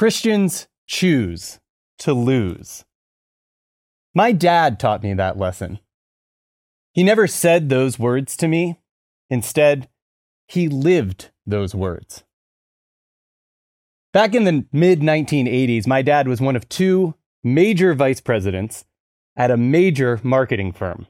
[0.00, 1.60] Christians choose
[1.98, 2.86] to lose.
[4.14, 5.78] My dad taught me that lesson.
[6.92, 8.80] He never said those words to me.
[9.28, 9.90] Instead,
[10.48, 12.24] he lived those words.
[14.14, 18.86] Back in the mid 1980s, my dad was one of two major vice presidents
[19.36, 21.06] at a major marketing firm.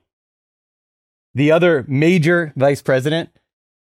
[1.35, 3.31] The other major vice president,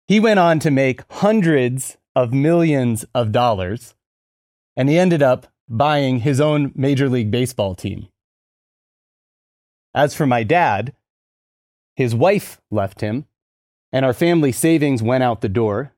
[0.08, 3.96] he went on to make hundreds of millions of dollars,
[4.76, 8.08] and he ended up buying his own Major League Baseball team.
[9.94, 10.94] As for my dad,
[11.96, 13.26] his wife left him,
[13.92, 15.94] and our family savings went out the door.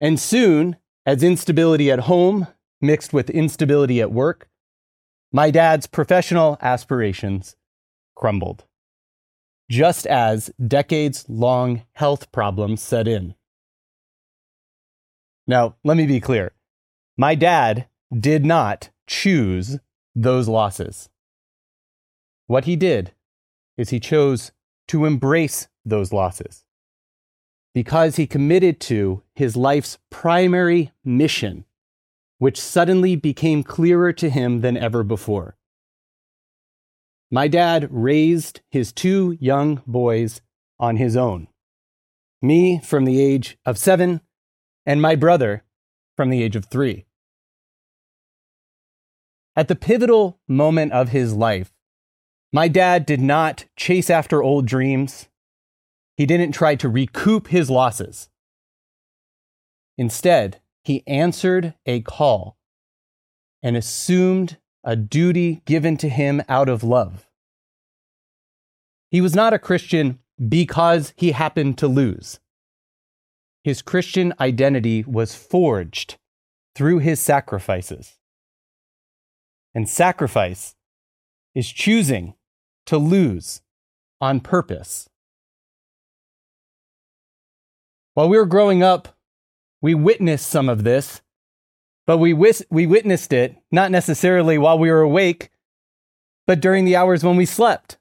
[0.00, 0.76] And soon,
[1.06, 2.46] as instability at home
[2.80, 4.48] mixed with instability at work,
[5.32, 7.56] my dad's professional aspirations
[8.14, 8.64] crumbled,
[9.74, 13.34] just as decades long health problems set in.
[15.48, 16.52] Now, let me be clear.
[17.16, 19.80] My dad did not choose
[20.14, 21.08] those losses.
[22.46, 23.14] What he did
[23.76, 24.52] is he chose
[24.88, 26.64] to embrace those losses
[27.74, 31.64] because he committed to his life's primary mission,
[32.38, 35.56] which suddenly became clearer to him than ever before.
[37.34, 40.40] My dad raised his two young boys
[40.78, 41.48] on his own
[42.40, 44.20] me from the age of seven,
[44.86, 45.64] and my brother
[46.16, 47.06] from the age of three.
[49.56, 51.72] At the pivotal moment of his life,
[52.52, 55.26] my dad did not chase after old dreams.
[56.16, 58.28] He didn't try to recoup his losses.
[59.98, 62.58] Instead, he answered a call
[63.60, 67.26] and assumed a duty given to him out of love.
[69.10, 70.18] He was not a Christian
[70.48, 72.40] because he happened to lose.
[73.62, 76.18] His Christian identity was forged
[76.74, 78.18] through his sacrifices.
[79.74, 80.74] And sacrifice
[81.54, 82.34] is choosing
[82.86, 83.62] to lose
[84.20, 85.08] on purpose.
[88.14, 89.16] While we were growing up,
[89.80, 91.20] we witnessed some of this,
[92.06, 95.50] but we, wis- we witnessed it not necessarily while we were awake,
[96.46, 97.96] but during the hours when we slept.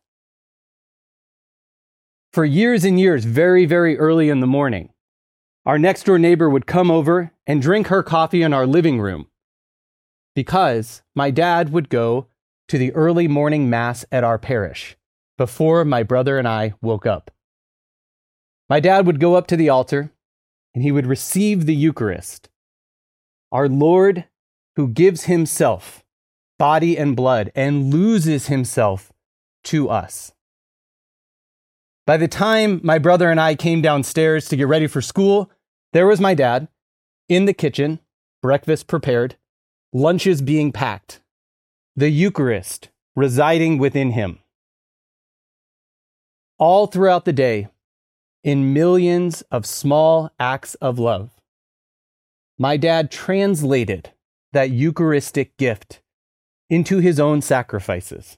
[2.32, 4.90] For years and years, very, very early in the morning,
[5.66, 9.28] our next door neighbor would come over and drink her coffee in our living room
[10.36, 12.28] because my dad would go
[12.68, 14.98] to the early morning mass at our parish
[15.38, 17.32] before my brother and I woke up.
[18.70, 20.12] My dad would go up to the altar
[20.74, 22.50] and he would receive the Eucharist.
[23.54, 24.26] Our Lord,
[24.76, 26.04] who gives himself,
[26.58, 29.14] body and blood, and loses himself
[29.66, 30.32] to us.
[32.08, 35.52] By the time my brother and I came downstairs to get ready for school,
[35.94, 36.68] there was my dad
[37.30, 38.00] in the kitchen,
[38.42, 39.36] breakfast prepared,
[39.94, 41.22] lunches being packed,
[41.96, 44.40] the Eucharist residing within him.
[46.58, 47.68] All throughout the day,
[48.44, 51.30] in millions of small acts of love,
[52.58, 54.12] my dad translated
[54.52, 56.02] that Eucharistic gift
[56.70, 58.38] into his own sacrifices.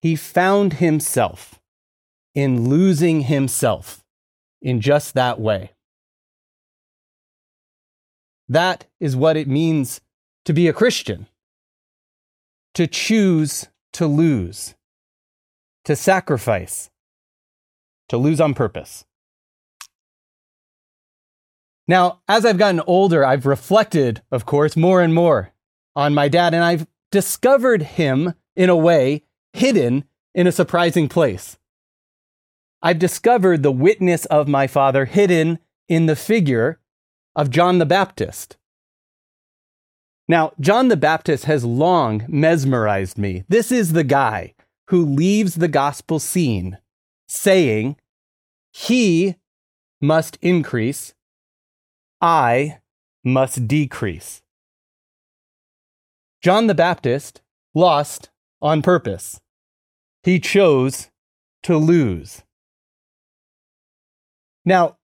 [0.00, 1.60] He found himself
[2.34, 4.04] in losing himself
[4.60, 5.72] in just that way.
[8.48, 10.00] That is what it means
[10.44, 11.26] to be a Christian
[12.74, 14.74] to choose to lose,
[15.84, 16.90] to sacrifice,
[18.08, 19.04] to lose on purpose.
[21.86, 25.52] Now, as I've gotten older, I've reflected, of course, more and more
[25.94, 31.58] on my dad, and I've discovered him in a way hidden in a surprising place.
[32.82, 35.58] I've discovered the witness of my father hidden
[35.88, 36.80] in the figure
[37.36, 38.56] of John the Baptist.
[40.28, 43.44] Now, John the Baptist has long mesmerized me.
[43.48, 44.54] This is the guy
[44.88, 46.78] who leaves the gospel scene
[47.28, 47.96] saying,
[48.72, 49.36] He
[50.00, 51.13] must increase,
[52.24, 52.78] I
[53.22, 54.40] must decrease.
[56.42, 57.42] John the Baptist
[57.74, 58.30] lost
[58.62, 59.42] on purpose.
[60.22, 61.10] He chose
[61.64, 62.42] to lose.
[64.64, 64.96] Now,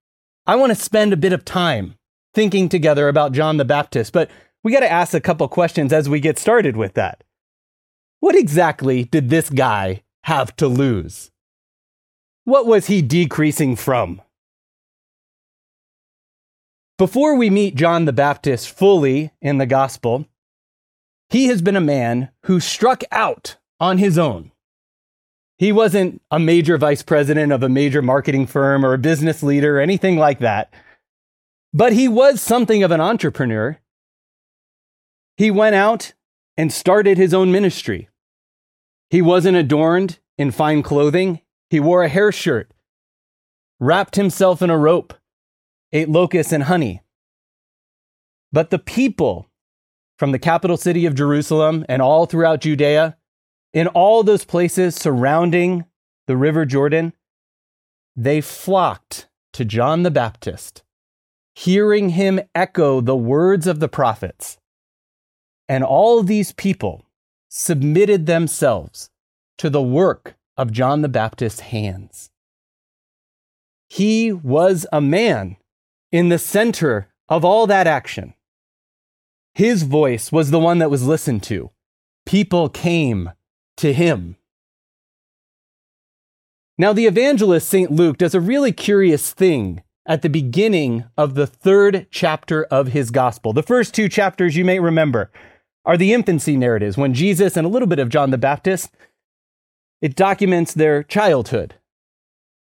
[0.47, 1.97] I want to spend a bit of time
[2.33, 4.31] thinking together about John the Baptist, but
[4.65, 7.23] we got to ask a couple questions as we get started with that.
[8.21, 11.31] What exactly did this guy have to lose?
[12.45, 14.23] What was he decreasing from?
[17.01, 20.27] Before we meet John the Baptist fully in the gospel,
[21.31, 24.53] he has been a man who struck out on his own.
[25.57, 29.79] He wasn't a major vice president of a major marketing firm or a business leader
[29.79, 30.75] or anything like that.
[31.73, 33.79] But he was something of an entrepreneur.
[35.39, 36.13] He went out
[36.59, 38.11] and started his own ministry.
[39.09, 41.41] He wasn't adorned in fine clothing.
[41.71, 42.71] He wore a hair shirt,
[43.79, 45.15] wrapped himself in a rope,
[45.93, 47.03] ate locusts and honey.
[48.53, 49.49] But the people
[50.19, 53.17] from the capital city of Jerusalem and all throughout Judea,
[53.73, 55.85] in all those places surrounding
[56.27, 57.13] the river Jordan,
[58.15, 60.83] they flocked to John the Baptist,
[61.55, 64.59] hearing him echo the words of the prophets.
[65.69, 67.07] And all these people
[67.49, 69.11] submitted themselves
[69.59, 72.31] to the work of John the Baptist's hands.
[73.89, 75.57] He was a man
[76.13, 78.35] in the center of all that action.
[79.55, 81.71] His voice was the one that was listened to.
[82.27, 83.31] People came
[83.77, 84.37] to him.
[86.79, 87.91] Now, the evangelist St.
[87.91, 93.11] Luke does a really curious thing at the beginning of the third chapter of his
[93.11, 93.53] gospel.
[93.53, 95.31] The first two chapters, you may remember,
[95.85, 98.95] are the infancy narratives when Jesus and a little bit of John the Baptist,
[100.01, 101.75] it documents their childhood.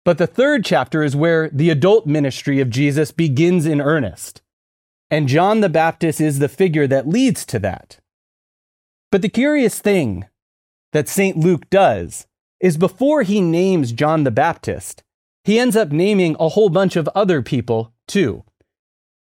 [0.10, 4.42] But the third chapter is where the adult ministry of Jesus begins in earnest.
[5.12, 8.00] And John the Baptist is the figure that leads to that.
[9.12, 10.26] But the curious thing
[10.94, 11.38] that St.
[11.38, 12.26] Luke does
[12.60, 15.04] is before he names John the Baptist,
[15.44, 18.44] he ends up naming a whole bunch of other people too.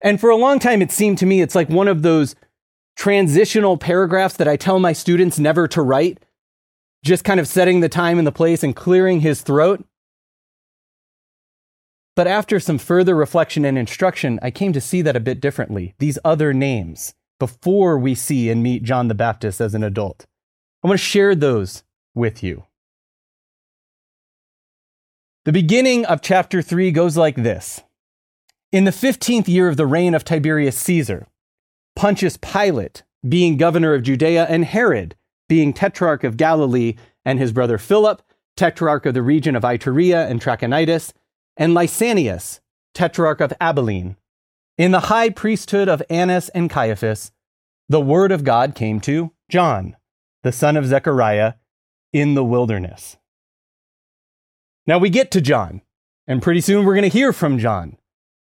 [0.04, 2.36] And for a long time, it seemed to me it's like one of those
[2.96, 6.20] transitional paragraphs that I tell my students never to write,
[7.04, 9.84] just kind of setting the time and the place and clearing his throat.
[12.18, 15.94] But after some further reflection and instruction, I came to see that a bit differently.
[16.00, 20.26] These other names before we see and meet John the Baptist as an adult.
[20.84, 21.84] I want to share those
[22.16, 22.64] with you.
[25.46, 27.84] The beginning of chapter 3 goes like this
[28.72, 31.28] In the 15th year of the reign of Tiberius Caesar,
[31.96, 35.16] Pontius Pilate being governor of Judea, and Herod
[35.48, 38.24] being tetrarch of Galilee, and his brother Philip,
[38.56, 41.14] tetrarch of the region of Iturea and Trachonitis,
[41.58, 42.60] and Lysanias,
[42.94, 44.16] tetrarch of Abilene.
[44.78, 47.32] In the high priesthood of Annas and Caiaphas,
[47.90, 49.96] the word of God came to John,
[50.44, 51.54] the son of Zechariah,
[52.14, 53.18] in the wilderness.
[54.86, 55.82] Now we get to John,
[56.28, 57.98] and pretty soon we're going to hear from John.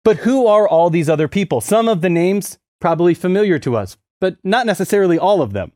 [0.04, 1.62] But who are all these other people?
[1.62, 5.72] Some of the names probably familiar to us, but not necessarily all of them.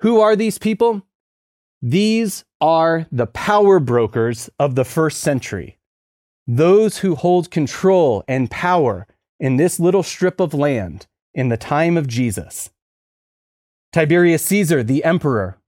[0.00, 1.06] Who are these people?
[1.80, 5.77] These are the power brokers of the first century.
[6.50, 9.06] Those who hold control and power
[9.38, 12.70] in this little strip of land in the time of Jesus.
[13.92, 15.58] Tiberius Caesar, the emperor.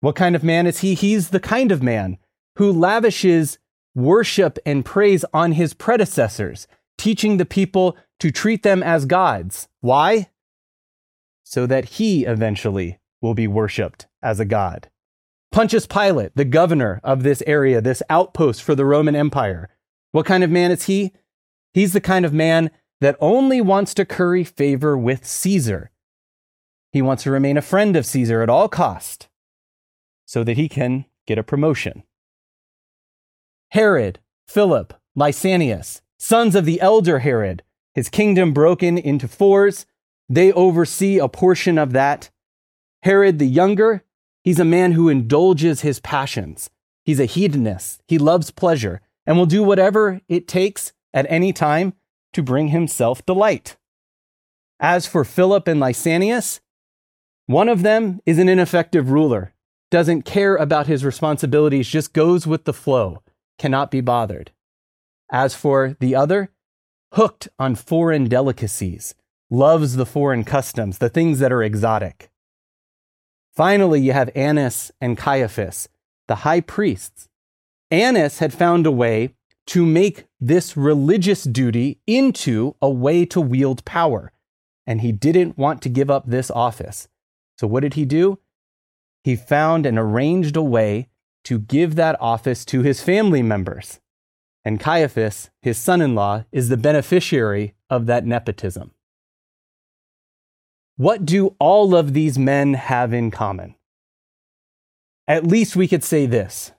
[0.00, 0.94] What kind of man is he?
[0.94, 2.18] He's the kind of man
[2.56, 3.58] who lavishes
[3.96, 9.68] worship and praise on his predecessors, teaching the people to treat them as gods.
[9.80, 10.30] Why?
[11.42, 14.88] So that he eventually will be worshiped as a god.
[15.50, 19.68] Pontius Pilate, the governor of this area, this outpost for the Roman Empire.
[20.12, 21.12] What kind of man is he?
[21.74, 22.70] He's the kind of man
[23.00, 25.90] that only wants to curry favor with Caesar.
[26.92, 29.28] He wants to remain a friend of Caesar at all cost
[30.24, 32.02] so that he can get a promotion.
[33.70, 37.62] Herod, Philip, Lysanias, sons of the elder Herod,
[37.94, 39.86] his kingdom broken into fours.
[40.28, 42.30] They oversee a portion of that.
[43.02, 44.04] Herod the younger,
[44.42, 46.70] he's a man who indulges his passions.
[47.04, 48.02] He's a hedonist.
[48.06, 51.92] He loves pleasure and will do whatever it takes at any time
[52.32, 53.76] to bring himself delight.
[54.80, 56.60] As for Philip and Lysanias,
[57.44, 59.52] one of them is an ineffective ruler,
[59.90, 63.22] doesn't care about his responsibilities, just goes with the flow,
[63.58, 64.50] cannot be bothered.
[65.30, 66.50] As for the other,
[67.12, 69.14] hooked on foreign delicacies,
[69.50, 72.30] loves the foreign customs, the things that are exotic.
[73.54, 75.90] Finally, you have Annas and Caiaphas,
[76.28, 77.28] the high priests.
[77.90, 79.34] Annas had found a way
[79.68, 84.32] to make this religious duty into a way to wield power,
[84.86, 87.08] and he didn't want to give up this office.
[87.58, 88.38] So, what did he do?
[89.24, 91.08] He found and arranged a way
[91.44, 94.00] to give that office to his family members
[94.68, 98.90] and Caiaphas, his son in law, is the beneficiary of that nepotism.
[100.98, 103.76] What do all of these men have in common?
[105.26, 106.72] At least we could say this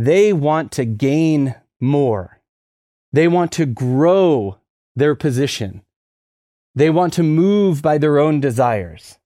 [0.00, 2.40] they want to gain more,
[3.12, 4.56] they want to grow
[4.94, 5.82] their position,
[6.72, 9.18] they want to move by their own desires.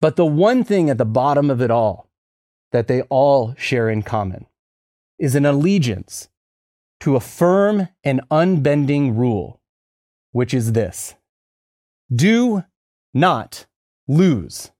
[0.00, 2.08] But the one thing at the bottom of it all
[2.72, 4.46] that they all share in common
[5.20, 6.28] is an allegiance
[6.98, 9.60] to a firm and unbending rule,
[10.32, 11.14] which is this
[12.12, 12.64] do
[13.14, 13.66] not
[14.08, 14.72] lose.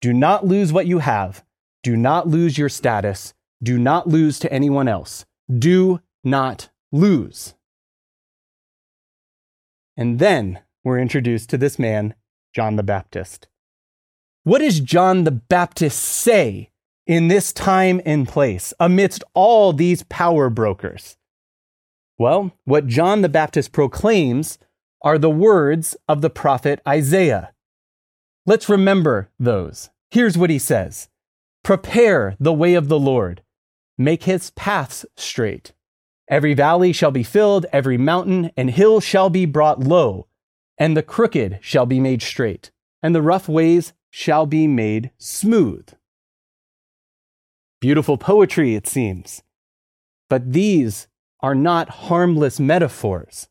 [0.00, 1.44] Do not lose what you have.
[1.84, 3.34] Do not lose your status.
[3.62, 5.24] Do not lose to anyone else.
[5.48, 7.54] Do not lose.
[9.96, 12.14] And then we're introduced to this man,
[12.54, 13.48] John the Baptist.
[14.44, 16.70] What does John the Baptist say
[17.06, 21.16] in this time and place amidst all these power brokers?
[22.18, 24.58] Well, what John the Baptist proclaims
[25.02, 27.52] are the words of the prophet Isaiah.
[28.46, 29.90] Let's remember those.
[30.10, 31.08] Here's what he says
[31.62, 33.42] Prepare the way of the Lord,
[33.98, 35.72] make his paths straight.
[36.28, 40.26] Every valley shall be filled, every mountain and hill shall be brought low,
[40.78, 42.70] and the crooked shall be made straight,
[43.02, 45.88] and the rough ways shall be made smooth.
[47.80, 49.42] Beautiful poetry, it seems.
[50.28, 51.08] But these
[51.40, 53.48] are not harmless metaphors.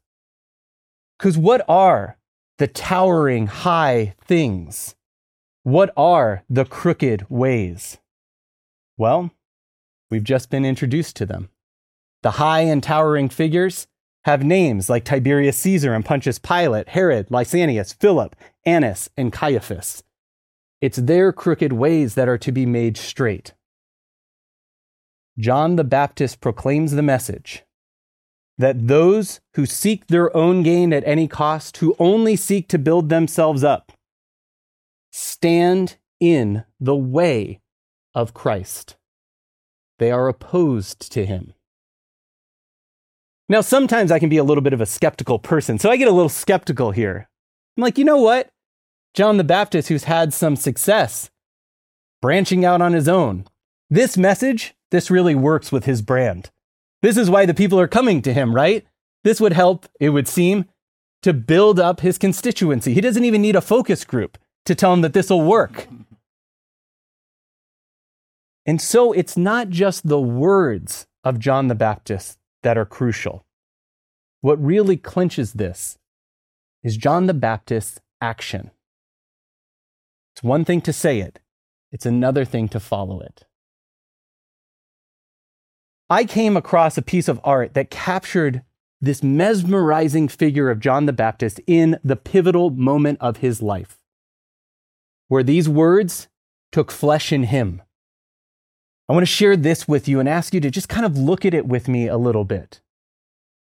[1.18, 2.18] Because what are
[2.58, 4.96] the towering high things?
[5.64, 7.98] What are the crooked ways?
[8.98, 9.32] Well,
[10.12, 11.50] we've just been introduced to them.
[12.22, 13.88] The high and towering figures
[14.25, 20.03] have names like Tiberius Caesar and Pontius Pilate, Herod, Lysanias, Philip, Annas, and Caiaphas.
[20.80, 23.53] It's their crooked ways that are to be made straight.
[25.39, 27.63] John the Baptist proclaims the message
[28.58, 33.10] that those who seek their own gain at any cost, who only seek to build
[33.10, 33.91] themselves up,
[35.12, 37.60] stand in the way
[38.13, 38.98] of Christ.
[40.01, 41.53] They are opposed to him.
[43.48, 46.08] Now, sometimes I can be a little bit of a skeptical person, so I get
[46.08, 47.29] a little skeptical here.
[47.77, 48.50] I'm like, you know what?
[49.13, 51.29] John the Baptist, who's had some success
[52.20, 53.46] branching out on his own,
[53.91, 56.50] this message, this really works with his brand.
[57.03, 58.84] This is why the people are coming to him, right?
[59.24, 60.65] This would help, it would seem,
[61.22, 62.96] to build up his constituency.
[62.96, 65.88] He doesn't even need a focus group to tell him that this will work.
[68.65, 73.46] And so it's not just the words of John the Baptist that are crucial.
[74.41, 75.98] What really clinches this
[76.84, 78.72] is John the Baptist's action.
[80.34, 81.39] It's one thing to say it,
[81.91, 83.46] it's another thing to follow it.
[86.10, 88.63] I came across a piece of art that captured
[89.00, 93.98] this mesmerizing figure of John the Baptist in the pivotal moment of his life,
[95.27, 96.27] where these words
[96.72, 97.82] took flesh in him.
[99.12, 101.44] I want to share this with you and ask you to just kind of look
[101.44, 102.80] at it with me a little bit.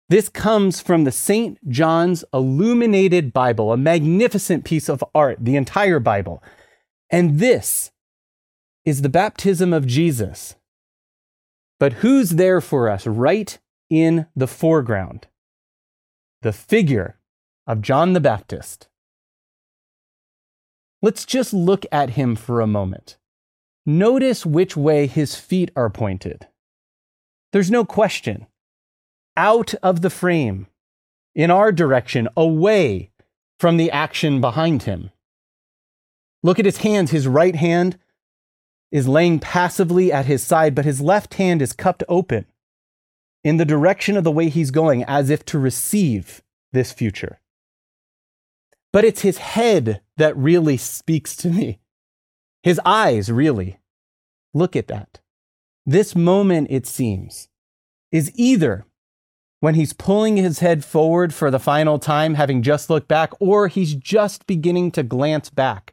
[0.09, 1.59] This comes from the St.
[1.69, 6.41] John's Illuminated Bible, a magnificent piece of art, the entire Bible.
[7.11, 7.91] And this
[8.85, 10.55] is the baptism of Jesus.
[11.81, 13.59] But who's there for us right
[13.91, 15.27] in the foreground?
[16.43, 17.19] The figure
[17.67, 18.87] of John the Baptist.
[21.03, 23.17] Let's just look at him for a moment.
[23.87, 26.47] Notice which way his feet are pointed.
[27.53, 28.47] There's no question.
[29.37, 30.69] Out of the frame,
[31.35, 33.11] in our direction, away
[33.59, 35.11] from the action behind him.
[36.43, 37.11] Look at his hands.
[37.11, 37.99] His right hand
[38.91, 42.47] is laying passively at his side, but his left hand is cupped open
[43.43, 47.41] in the direction of the way he's going, as if to receive this future.
[48.93, 51.81] But it's his head that really speaks to me.
[52.65, 53.79] His eyes, really.
[54.55, 55.21] Look at that.
[55.85, 57.51] This moment, it seems,
[58.11, 58.87] is either
[59.61, 63.69] when he's pulling his head forward for the final time, having just looked back, or
[63.69, 65.93] he's just beginning to glance back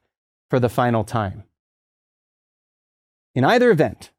[0.50, 1.44] for the final time.
[3.36, 4.12] In either event,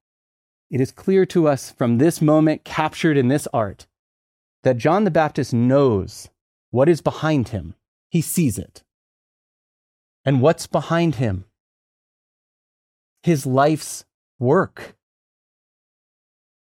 [0.71, 3.87] it is clear to us from this moment captured in this art
[4.63, 6.29] that John the Baptist knows
[6.71, 7.77] what is behind him.
[8.11, 8.83] He sees it.
[10.23, 11.47] And what's behind him?
[13.23, 14.05] His life's
[14.39, 14.97] work.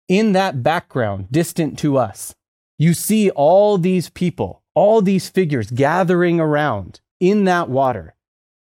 [0.07, 2.35] In that background, distant to us,
[2.77, 8.15] you see all these people, all these figures gathering around in that water,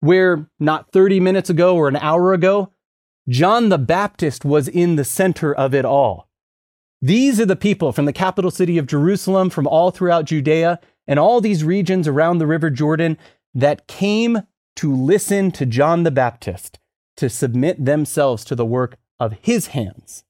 [0.01, 2.73] where not 30 minutes ago or an hour ago,
[3.29, 6.29] John the Baptist was in the center of it all.
[7.01, 11.19] These are the people from the capital city of Jerusalem, from all throughout Judea, and
[11.19, 13.17] all these regions around the River Jordan
[13.55, 14.43] that came
[14.77, 16.79] to listen to John the Baptist
[17.21, 20.25] to submit themselves to the work of his hands.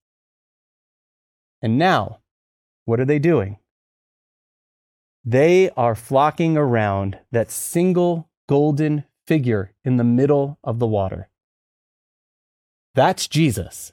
[1.62, 2.18] And now,
[2.84, 3.58] what are they doing?
[5.24, 11.28] They are flocking around that single golden figure in the middle of the water.
[12.96, 13.92] That's Jesus.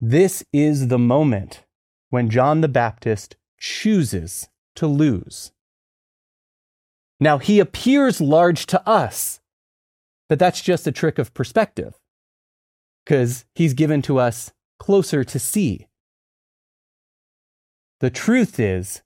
[0.00, 1.64] This is the moment
[2.10, 5.52] when John the Baptist chooses to lose.
[7.20, 9.38] Now, he appears large to us,
[10.32, 12.00] but that's just a trick of perspective
[13.04, 15.88] because he's given to us closer to see.
[18.00, 19.02] The truth is,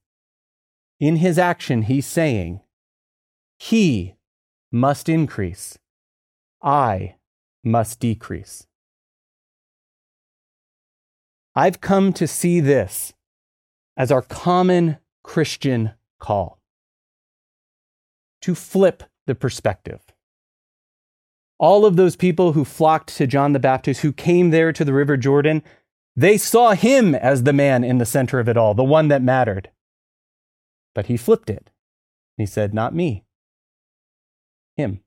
[1.00, 2.60] in his action, he's saying,
[3.58, 4.14] He
[4.70, 5.76] must increase,
[6.62, 7.16] I
[7.64, 8.68] must decrease.
[11.56, 13.14] I've come to see this
[13.96, 15.90] as our common Christian
[16.20, 16.60] call
[18.42, 20.05] to flip the perspective.
[21.58, 24.92] All of those people who flocked to John the Baptist, who came there to the
[24.92, 25.62] River Jordan,
[26.14, 29.22] they saw him as the man in the center of it all, the one that
[29.22, 29.70] mattered.
[30.94, 31.70] But he flipped it.
[32.36, 33.24] He said, Not me,
[34.76, 35.00] him.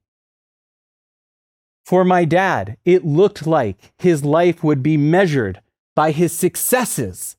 [1.84, 5.60] For my dad, it looked like his life would be measured
[5.96, 7.36] by his successes.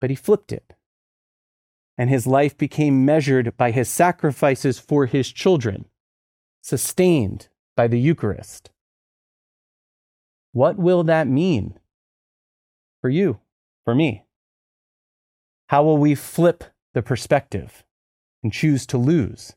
[0.00, 0.74] But he flipped it.
[1.96, 5.86] And his life became measured by his sacrifices for his children,
[6.64, 8.70] sustained by the Eucharist.
[10.52, 11.78] What will that mean
[13.02, 13.38] for you,
[13.84, 14.24] for me?
[15.66, 17.84] How will we flip the perspective
[18.42, 19.52] and choose to lose?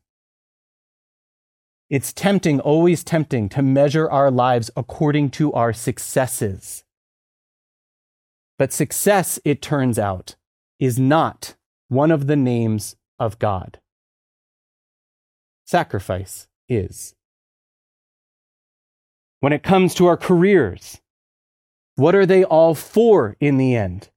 [1.90, 6.84] It's tempting, always tempting, to measure our lives according to our successes.
[8.58, 10.36] But success, it turns out,
[10.78, 11.56] is not
[11.88, 13.80] one of the names of God.
[15.64, 17.16] Sacrifice is.
[19.40, 21.00] When it comes to our careers,
[21.96, 24.10] what are they all for in the end?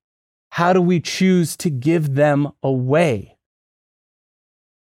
[0.51, 3.37] How do we choose to give them away?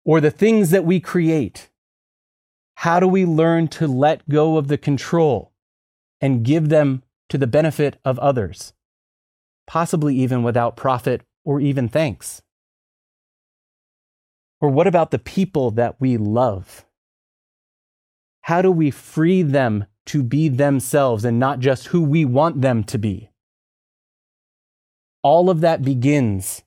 [0.06, 1.70] Or the things that we create,
[2.75, 5.51] how do we learn to let go of the control
[6.22, 8.74] and give them to the benefit of others?
[9.70, 12.41] possibly even without profit or even thanks?
[14.60, 16.86] Or what about the people that we love?
[18.50, 22.84] How do we free them to be themselves and not just who we want them
[22.86, 23.30] to be?
[25.22, 26.64] All of that begins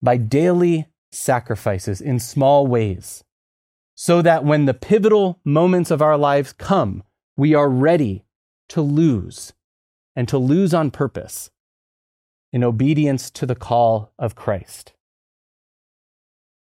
[0.00, 3.24] by daily sacrifices in small ways,
[3.94, 7.02] so that when the pivotal moments of our lives come,
[7.36, 8.24] we are ready
[8.70, 9.52] to lose
[10.16, 11.50] and to lose on purpose
[12.54, 14.94] in obedience to the call of Christ.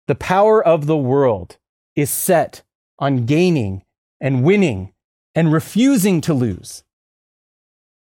[0.07, 1.59] The power of the world
[1.95, 2.63] is set
[2.97, 3.83] on gaining
[4.21, 4.93] and winning
[5.35, 6.83] and refusing to lose.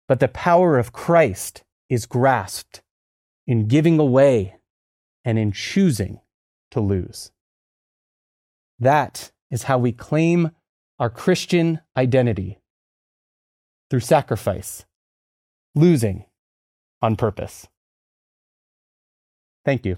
[0.08, 2.82] But the power of Christ is grasped
[3.45, 4.56] in giving away
[5.23, 6.19] and in choosing
[6.71, 7.32] to lose.
[8.80, 10.51] That is how we claim
[10.99, 12.60] our Christian identity
[13.89, 14.86] through sacrifice,
[15.75, 16.25] losing
[17.01, 17.67] on purpose.
[19.63, 19.97] Thank you